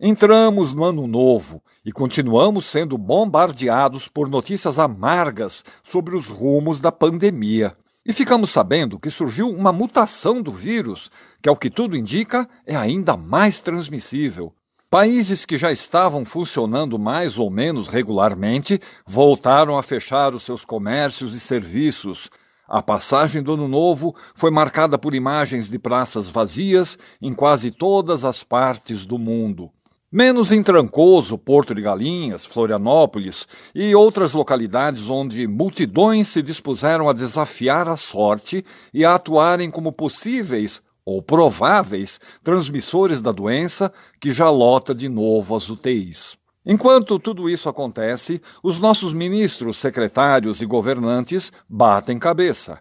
[0.00, 6.92] Entramos no ano novo e continuamos sendo bombardeados por notícias amargas sobre os rumos da
[6.92, 7.76] pandemia.
[8.06, 11.10] E ficamos sabendo que surgiu uma mutação do vírus,
[11.42, 14.54] que, ao que tudo indica, é ainda mais transmissível.
[14.88, 21.34] Países que já estavam funcionando mais ou menos regularmente voltaram a fechar os seus comércios
[21.34, 22.30] e serviços.
[22.68, 28.24] A passagem do Ano Novo foi marcada por imagens de praças vazias em quase todas
[28.24, 29.72] as partes do mundo.
[30.10, 37.12] Menos em Trancoso, Porto de Galinhas, Florianópolis e outras localidades onde multidões se dispuseram a
[37.12, 44.48] desafiar a sorte e a atuarem como possíveis ou prováveis transmissores da doença que já
[44.48, 46.38] lota de novo as UTIs.
[46.64, 52.80] Enquanto tudo isso acontece, os nossos ministros, secretários e governantes batem cabeça.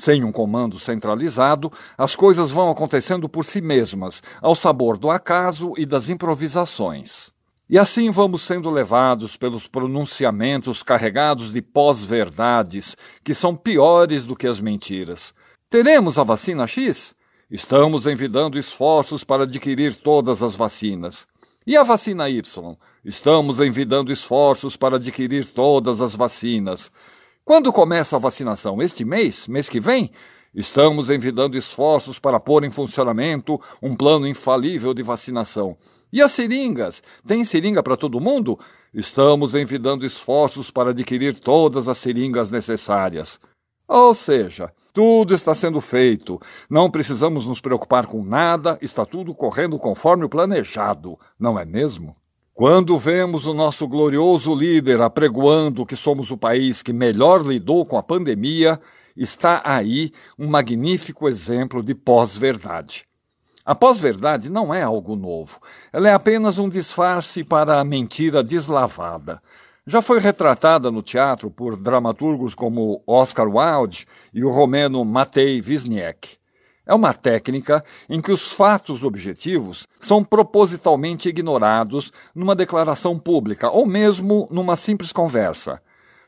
[0.00, 5.74] Sem um comando centralizado, as coisas vão acontecendo por si mesmas, ao sabor do acaso
[5.76, 7.30] e das improvisações.
[7.68, 14.46] E assim vamos sendo levados pelos pronunciamentos carregados de pós-verdades, que são piores do que
[14.46, 15.34] as mentiras.
[15.68, 17.14] Teremos a vacina X?
[17.50, 21.26] Estamos envidando esforços para adquirir todas as vacinas.
[21.66, 22.74] E a vacina Y?
[23.04, 26.90] Estamos envidando esforços para adquirir todas as vacinas.
[27.50, 28.80] Quando começa a vacinação?
[28.80, 29.48] Este mês?
[29.48, 30.12] Mês que vem?
[30.54, 35.76] Estamos envidando esforços para pôr em funcionamento um plano infalível de vacinação.
[36.12, 37.02] E as seringas?
[37.26, 38.56] Tem seringa para todo mundo?
[38.94, 43.40] Estamos envidando esforços para adquirir todas as seringas necessárias.
[43.88, 46.40] Ou seja, tudo está sendo feito.
[46.70, 52.14] Não precisamos nos preocupar com nada, está tudo correndo conforme o planejado, não é mesmo?
[52.60, 57.96] Quando vemos o nosso glorioso líder apregoando que somos o país que melhor lidou com
[57.96, 58.78] a pandemia,
[59.16, 63.06] está aí um magnífico exemplo de pós-verdade.
[63.64, 65.58] A pós-verdade não é algo novo,
[65.90, 69.40] ela é apenas um disfarce para a mentira deslavada.
[69.86, 76.39] Já foi retratada no teatro por dramaturgos como Oscar Wilde e o romeno Matei Wisniewski.
[76.90, 83.86] É uma técnica em que os fatos objetivos são propositalmente ignorados numa declaração pública ou
[83.86, 85.80] mesmo numa simples conversa.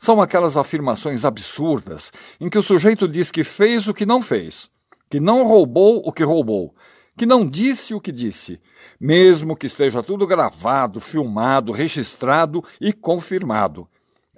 [0.00, 2.10] São aquelas afirmações absurdas
[2.40, 4.68] em que o sujeito diz que fez o que não fez,
[5.08, 6.74] que não roubou o que roubou,
[7.16, 8.60] que não disse o que disse,
[8.98, 13.88] mesmo que esteja tudo gravado, filmado, registrado e confirmado.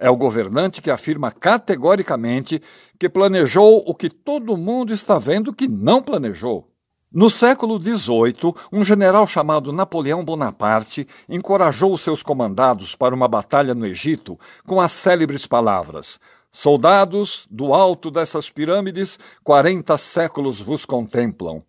[0.03, 2.59] É o governante que afirma categoricamente
[2.97, 6.67] que planejou o que todo mundo está vendo que não planejou.
[7.13, 13.85] No século XVIII, um general chamado Napoleão Bonaparte encorajou seus comandados para uma batalha no
[13.85, 16.19] Egito com as célebres palavras:
[16.51, 21.61] Soldados, do alto dessas pirâmides, quarenta séculos vos contemplam.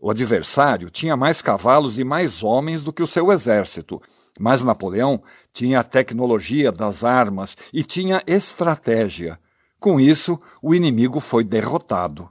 [0.00, 4.02] O adversário tinha mais cavalos e mais homens do que o seu exército,
[4.38, 9.38] mas Napoleão tinha a tecnologia das armas e tinha estratégia.
[9.80, 12.30] Com isso, o inimigo foi derrotado.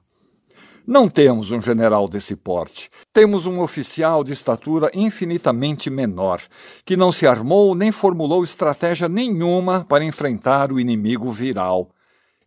[0.88, 2.92] Não temos um general desse porte.
[3.12, 6.44] Temos um oficial de estatura infinitamente menor,
[6.86, 11.90] que não se armou nem formulou estratégia nenhuma para enfrentar o inimigo viral.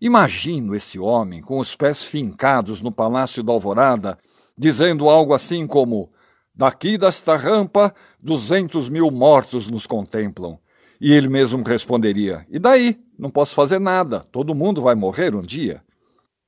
[0.00, 4.16] Imagino esse homem com os pés fincados no Palácio da Alvorada,
[4.56, 6.08] dizendo algo assim como:
[6.58, 10.58] Daqui desta rampa, duzentos mil mortos nos contemplam.
[11.00, 12.98] E ele mesmo responderia: E daí?
[13.16, 14.26] Não posso fazer nada.
[14.32, 15.80] Todo mundo vai morrer um dia.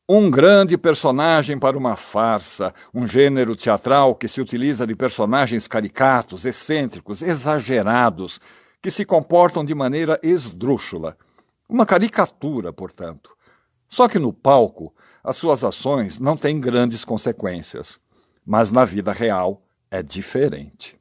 [0.08, 6.44] Um grande personagem para uma farsa, um gênero teatral que se utiliza de personagens caricatos,
[6.44, 8.40] excêntricos, exagerados,
[8.82, 11.16] que se comportam de maneira esdrúxula.
[11.68, 13.30] Uma caricatura, portanto.
[13.88, 18.00] Só que no palco, as suas ações não têm grandes consequências.
[18.44, 20.99] Mas na vida real, é diferente.